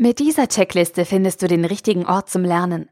[0.00, 2.88] Mit dieser Checkliste findest du den richtigen Ort zum Lernen.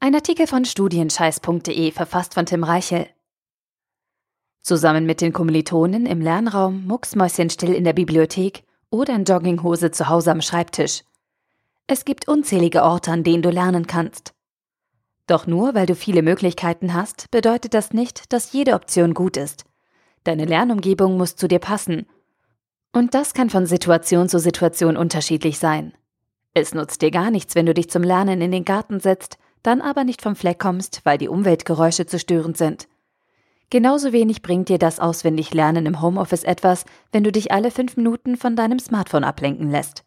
[0.00, 3.06] Ein Artikel von studienscheiß.de verfasst von Tim Reichel.
[4.62, 10.32] Zusammen mit den Kommilitonen im Lernraum, mucksmäuschenstill in der Bibliothek oder in Jogginghose zu Hause
[10.32, 11.04] am Schreibtisch.
[11.86, 14.34] Es gibt unzählige Orte, an denen du lernen kannst.
[15.28, 19.66] Doch nur weil du viele Möglichkeiten hast, bedeutet das nicht, dass jede Option gut ist.
[20.24, 22.06] Deine Lernumgebung muss zu dir passen
[22.92, 25.92] und das kann von Situation zu Situation unterschiedlich sein.
[26.54, 29.80] Es nutzt dir gar nichts, wenn du dich zum Lernen in den Garten setzt, dann
[29.80, 32.88] aber nicht vom Fleck kommst, weil die Umweltgeräusche zu störend sind.
[33.70, 37.96] Genauso wenig bringt dir das auswendig Lernen im Homeoffice etwas, wenn du dich alle fünf
[37.96, 40.04] Minuten von deinem Smartphone ablenken lässt.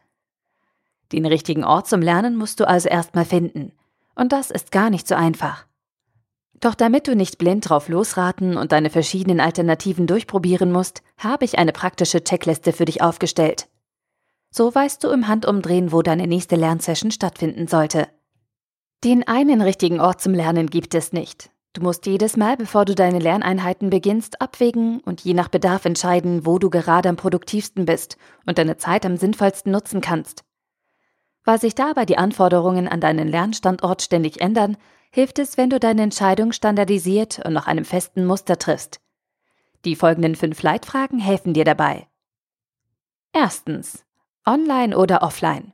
[1.12, 3.72] Den richtigen Ort zum Lernen musst du also erstmal finden.
[4.14, 5.66] Und das ist gar nicht so einfach.
[6.62, 11.58] Doch damit du nicht blind drauf losraten und deine verschiedenen Alternativen durchprobieren musst, habe ich
[11.58, 13.68] eine praktische Checkliste für dich aufgestellt.
[14.50, 18.08] So weißt du im Handumdrehen, wo deine nächste Lernsession stattfinden sollte.
[19.04, 21.52] Den einen richtigen Ort zum Lernen gibt es nicht.
[21.74, 26.46] Du musst jedes Mal, bevor du deine Lerneinheiten beginnst, abwägen und je nach Bedarf entscheiden,
[26.46, 30.46] wo du gerade am produktivsten bist und deine Zeit am sinnvollsten nutzen kannst.
[31.44, 34.78] Weil sich dabei die Anforderungen an deinen Lernstandort ständig ändern,
[35.16, 39.00] hilft es, wenn du deine Entscheidung standardisiert und nach einem festen Muster triffst.
[39.86, 42.08] Die folgenden fünf Leitfragen helfen dir dabei.
[43.32, 44.04] Erstens.
[44.46, 45.72] Online oder offline?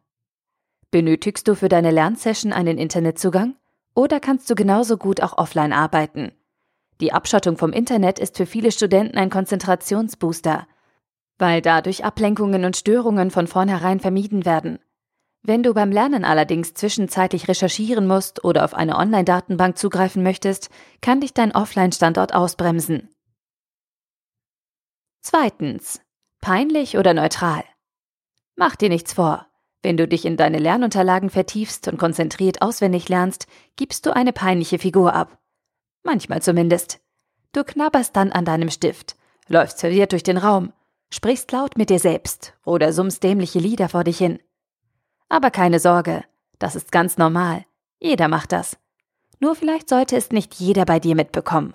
[0.91, 3.55] Benötigst du für deine Lernsession einen Internetzugang?
[3.95, 6.33] Oder kannst du genauso gut auch offline arbeiten?
[6.99, 10.67] Die Abschottung vom Internet ist für viele Studenten ein Konzentrationsbooster,
[11.39, 14.77] weil dadurch Ablenkungen und Störungen von vornherein vermieden werden.
[15.43, 20.69] Wenn du beim Lernen allerdings zwischenzeitlich recherchieren musst oder auf eine Online-Datenbank zugreifen möchtest,
[21.01, 23.09] kann dich dein Offline-Standort ausbremsen.
[25.21, 26.01] Zweitens.
[26.41, 27.63] Peinlich oder neutral?
[28.55, 29.47] Mach dir nichts vor.
[29.83, 34.77] Wenn du dich in deine Lernunterlagen vertiefst und konzentriert auswendig lernst, gibst du eine peinliche
[34.77, 35.39] Figur ab.
[36.03, 36.99] Manchmal zumindest.
[37.51, 39.15] Du knabberst dann an deinem Stift,
[39.47, 40.71] läufst verwirrt durch den Raum,
[41.11, 44.39] sprichst laut mit dir selbst oder summst dämliche Lieder vor dich hin.
[45.31, 46.25] Aber keine Sorge,
[46.59, 47.63] das ist ganz normal.
[48.01, 48.77] Jeder macht das.
[49.39, 51.73] Nur vielleicht sollte es nicht jeder bei dir mitbekommen.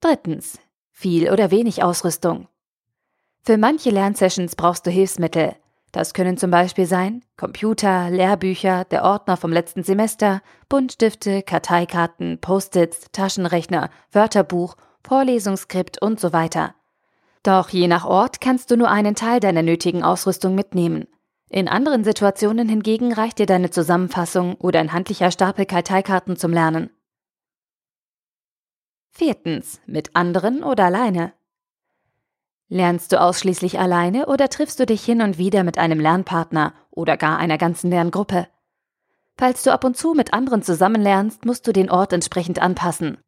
[0.00, 0.58] Drittens.
[0.92, 2.48] Viel oder wenig Ausrüstung.
[3.42, 5.54] Für manche Lernsessions brauchst du Hilfsmittel.
[5.92, 13.08] Das können zum Beispiel sein Computer, Lehrbücher, der Ordner vom letzten Semester, Buntstifte, Karteikarten, Post-its,
[13.12, 14.76] Taschenrechner, Wörterbuch,
[15.06, 16.74] Vorlesungsskript und so weiter.
[17.44, 21.06] Doch je nach Ort kannst du nur einen Teil deiner nötigen Ausrüstung mitnehmen.
[21.50, 26.90] In anderen Situationen hingegen reicht dir deine Zusammenfassung oder ein handlicher Stapel Karteikarten zum Lernen.
[29.10, 29.78] Viertens.
[29.86, 31.34] Mit anderen oder alleine?
[32.68, 37.18] Lernst du ausschließlich alleine oder triffst du dich hin und wieder mit einem Lernpartner oder
[37.18, 38.48] gar einer ganzen Lerngruppe?
[39.36, 43.18] Falls du ab und zu mit anderen zusammenlernst, musst du den Ort entsprechend anpassen.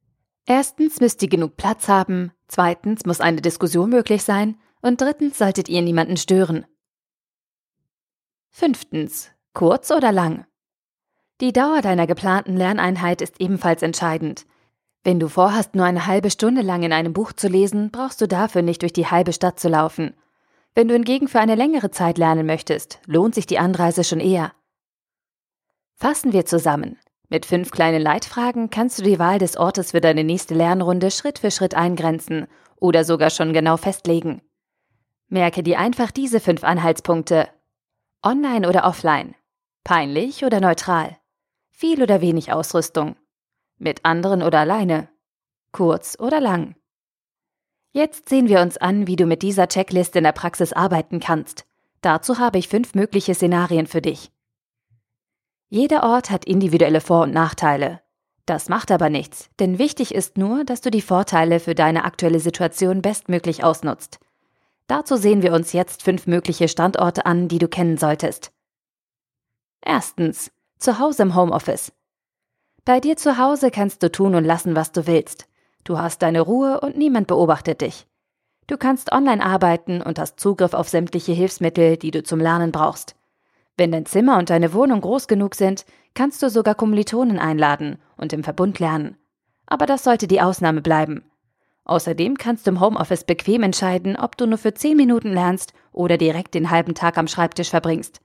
[0.47, 5.69] Erstens müsst ihr genug Platz haben, zweitens muss eine Diskussion möglich sein und drittens solltet
[5.69, 6.65] ihr niemanden stören.
[8.51, 9.33] Fünftens.
[9.53, 10.47] Kurz oder lang?
[11.41, 14.47] Die Dauer deiner geplanten Lerneinheit ist ebenfalls entscheidend.
[15.03, 18.29] Wenn du vorhast, nur eine halbe Stunde lang in einem Buch zu lesen, brauchst du
[18.29, 20.15] dafür nicht durch die halbe Stadt zu laufen.
[20.75, 24.53] Wenn du hingegen für eine längere Zeit lernen möchtest, lohnt sich die Anreise schon eher.
[25.95, 26.99] Fassen wir zusammen.
[27.29, 31.41] Mit fünf kleinen Leitfragen kannst du die Wahl des Ortes für deine nächste Lernrunde Schritt
[31.41, 34.43] für Schritt eingrenzen oder sogar schon genau festlegen.
[35.29, 37.49] Merke dir einfach diese fünf Anhaltspunkte.
[38.23, 39.35] Online oder offline?
[39.83, 41.17] Peinlich oder neutral?
[41.71, 43.17] Viel oder wenig Ausrüstung?
[43.77, 45.09] Mit anderen oder alleine?
[45.73, 46.77] Kurz oder lang?
[47.91, 51.67] Jetzt sehen wir uns an, wie du mit dieser Checkliste in der Praxis arbeiten kannst.
[52.03, 54.31] Dazu habe ich fünf mögliche Szenarien für dich.
[55.69, 58.01] Jeder Ort hat individuelle Vor- und Nachteile.
[58.47, 62.39] Das macht aber nichts, denn wichtig ist nur, dass du die Vorteile für deine aktuelle
[62.39, 64.21] Situation bestmöglich ausnutzt.
[64.87, 68.53] Dazu sehen wir uns jetzt fünf mögliche Standorte an, die du kennen solltest.
[69.85, 70.53] Erstens.
[70.79, 71.91] Zu Hause im Homeoffice.
[72.85, 75.49] Bei dir zu Hause kannst du tun und lassen, was du willst.
[75.83, 78.07] Du hast deine Ruhe und niemand beobachtet dich.
[78.69, 83.16] Du kannst online arbeiten und hast Zugriff auf sämtliche Hilfsmittel, die du zum Lernen brauchst.
[83.77, 85.85] Wenn dein Zimmer und deine Wohnung groß genug sind,
[86.15, 89.17] kannst du sogar Kommilitonen einladen und im Verbund lernen.
[89.67, 91.25] Aber das sollte die Ausnahme bleiben.
[91.85, 96.17] Außerdem kannst du im Homeoffice bequem entscheiden, ob du nur für 10 Minuten lernst oder
[96.17, 98.21] direkt den halben Tag am Schreibtisch verbringst.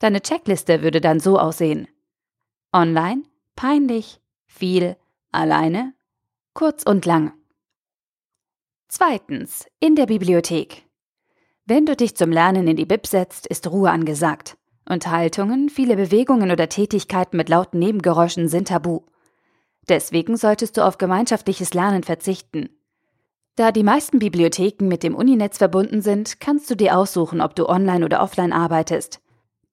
[0.00, 1.86] Deine Checkliste würde dann so aussehen.
[2.72, 3.22] Online,
[3.54, 4.96] peinlich, viel,
[5.30, 5.94] alleine,
[6.54, 7.32] kurz und lang.
[8.88, 10.87] Zweitens, in der Bibliothek.
[11.70, 14.56] Wenn du dich zum Lernen in die Bib setzt, ist Ruhe angesagt.
[14.88, 19.00] Unterhaltungen, viele Bewegungen oder Tätigkeiten mit lauten Nebengeräuschen sind tabu.
[19.86, 22.70] Deswegen solltest du auf gemeinschaftliches Lernen verzichten.
[23.54, 27.68] Da die meisten Bibliotheken mit dem Uninetz verbunden sind, kannst du dir aussuchen, ob du
[27.68, 29.20] online oder offline arbeitest.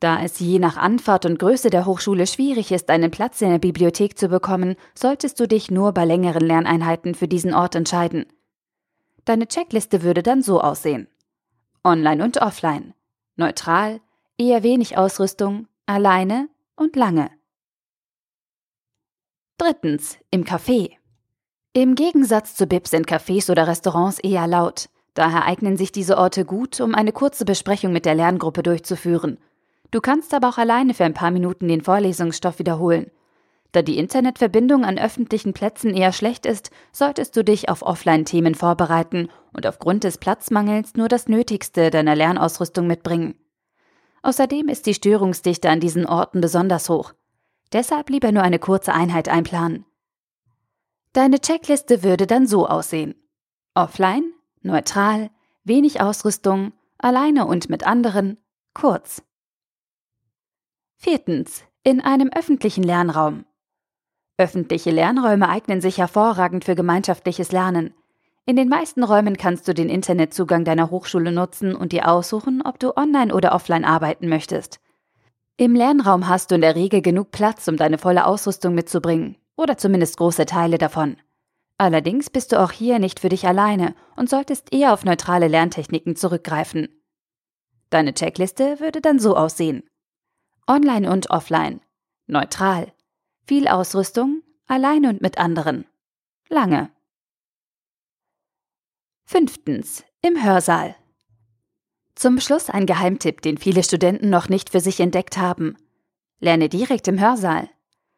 [0.01, 3.59] Da es je nach Anfahrt und Größe der Hochschule schwierig ist, einen Platz in der
[3.59, 8.25] Bibliothek zu bekommen, solltest du dich nur bei längeren Lerneinheiten für diesen Ort entscheiden.
[9.23, 11.07] Deine Checkliste würde dann so aussehen.
[11.85, 12.95] Online und offline.
[13.35, 14.01] Neutral,
[14.39, 17.29] eher wenig Ausrüstung, alleine und lange.
[19.57, 20.93] Drittens, im Café.
[21.73, 24.89] Im Gegensatz zu Bib sind Cafés oder Restaurants eher laut.
[25.13, 29.37] Daher eignen sich diese Orte gut, um eine kurze Besprechung mit der Lerngruppe durchzuführen.
[29.91, 33.11] Du kannst aber auch alleine für ein paar Minuten den Vorlesungsstoff wiederholen.
[33.75, 39.27] Da die Internetverbindung an öffentlichen Plätzen eher schlecht ist, solltest du dich auf Offline-Themen vorbereiten
[39.51, 43.35] und aufgrund des Platzmangels nur das Nötigste deiner Lernausrüstung mitbringen.
[44.21, 47.11] Außerdem ist die Störungsdichte an diesen Orten besonders hoch.
[47.73, 49.83] Deshalb lieber nur eine kurze Einheit einplanen.
[51.11, 53.15] Deine Checkliste würde dann so aussehen.
[53.73, 54.31] Offline,
[54.61, 55.31] neutral,
[55.65, 58.37] wenig Ausrüstung, alleine und mit anderen,
[58.73, 59.21] kurz.
[60.95, 61.65] Viertens.
[61.83, 63.43] In einem öffentlichen Lernraum.
[64.37, 67.93] Öffentliche Lernräume eignen sich hervorragend für gemeinschaftliches Lernen.
[68.45, 72.77] In den meisten Räumen kannst du den Internetzugang deiner Hochschule nutzen und dir aussuchen, ob
[72.79, 74.79] du online oder offline arbeiten möchtest.
[75.57, 79.77] Im Lernraum hast du in der Regel genug Platz, um deine volle Ausrüstung mitzubringen, oder
[79.77, 81.15] zumindest große Teile davon.
[81.77, 86.15] Allerdings bist du auch hier nicht für dich alleine und solltest eher auf neutrale Lerntechniken
[86.17, 86.89] zurückgreifen.
[87.89, 89.83] Deine Checkliste würde dann so aussehen.
[90.67, 91.79] Online und offline.
[92.27, 92.91] Neutral.
[93.47, 95.85] Viel Ausrüstung, alleine und mit anderen.
[96.49, 96.89] Lange.
[99.23, 100.03] Fünftens.
[100.23, 100.95] Im Hörsaal.
[102.15, 105.77] Zum Schluss ein Geheimtipp, den viele Studenten noch nicht für sich entdeckt haben.
[106.39, 107.69] Lerne direkt im Hörsaal.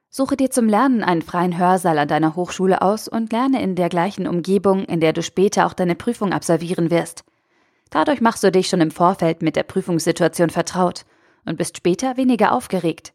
[0.09, 3.89] Suche dir zum Lernen einen freien Hörsaal an deiner Hochschule aus und lerne in der
[3.89, 7.25] gleichen Umgebung, in der du später auch deine Prüfung absolvieren wirst.
[7.89, 11.05] Dadurch machst du dich schon im Vorfeld mit der Prüfungssituation vertraut
[11.43, 13.13] und bist später weniger aufgeregt.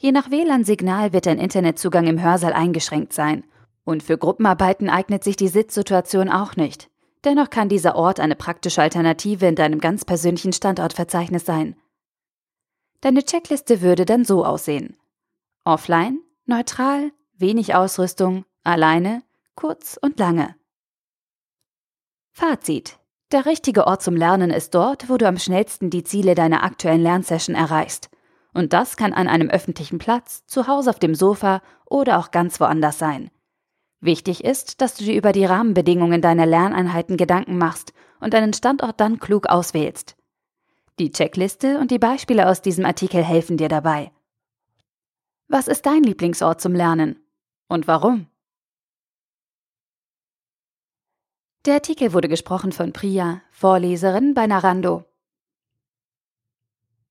[0.00, 3.44] Je nach WLAN-Signal wird dein Internetzugang im Hörsaal eingeschränkt sein.
[3.84, 6.88] Und für Gruppenarbeiten eignet sich die Sitzsituation auch nicht.
[7.24, 11.74] Dennoch kann dieser Ort eine praktische Alternative in deinem ganz persönlichen Standortverzeichnis sein.
[13.00, 14.96] Deine Checkliste würde dann so aussehen.
[15.64, 19.22] Offline, neutral, wenig Ausrüstung, alleine,
[19.56, 20.54] kurz und lange.
[22.32, 22.98] Fazit.
[23.32, 27.02] Der richtige Ort zum Lernen ist dort, wo du am schnellsten die Ziele deiner aktuellen
[27.02, 28.10] Lernsession erreichst.
[28.58, 32.58] Und das kann an einem öffentlichen Platz, zu Hause auf dem Sofa oder auch ganz
[32.58, 33.30] woanders sein.
[34.00, 38.98] Wichtig ist, dass du dir über die Rahmenbedingungen deiner Lerneinheiten Gedanken machst und deinen Standort
[38.98, 40.16] dann klug auswählst.
[40.98, 44.10] Die Checkliste und die Beispiele aus diesem Artikel helfen dir dabei.
[45.46, 47.20] Was ist dein Lieblingsort zum Lernen?
[47.68, 48.26] Und warum?
[51.64, 55.04] Der Artikel wurde gesprochen von Priya, Vorleserin bei Narando.